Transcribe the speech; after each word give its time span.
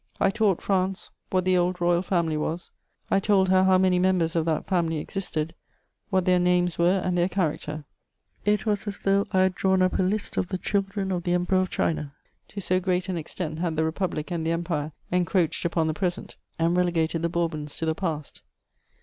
I 0.19 0.31
taught 0.31 0.63
France 0.63 1.11
what 1.29 1.45
the 1.45 1.55
old 1.55 1.79
Royal 1.79 2.01
Family 2.01 2.35
was; 2.35 2.71
I 3.11 3.19
told 3.19 3.49
her 3.49 3.65
how 3.65 3.77
many 3.77 3.99
members 3.99 4.35
of 4.35 4.45
that 4.45 4.65
Family 4.65 4.97
existed, 4.97 5.53
what 6.09 6.25
their 6.25 6.39
names 6.39 6.79
were, 6.79 6.99
and 7.05 7.15
their 7.15 7.29
character: 7.29 7.85
it 8.43 8.65
was 8.65 8.87
as 8.87 9.01
though 9.01 9.27
I 9.31 9.41
had 9.43 9.53
drawn 9.53 9.83
up 9.83 9.99
a 9.99 10.09
fist 10.09 10.37
of 10.37 10.47
the 10.47 10.57
children 10.57 11.11
of 11.11 11.21
the 11.21 11.33
Emperor 11.35 11.59
of 11.59 11.69
China, 11.69 12.15
to 12.47 12.59
so 12.59 12.79
great 12.79 13.09
an 13.09 13.15
extent 13.17 13.59
had 13.59 13.75
the 13.75 13.83
Republic 13.85 14.31
and 14.31 14.43
the 14.43 14.53
Empire 14.53 14.91
encroached 15.11 15.65
upon 15.65 15.85
the 15.85 15.93
present 15.93 16.35
and 16.57 16.75
relegated 16.75 17.21
the 17.21 17.29
Bourbons 17.29 17.75
to 17.75 17.85
the 17.85 17.93
past. 17.93 18.41